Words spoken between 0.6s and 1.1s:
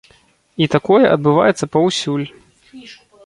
І такое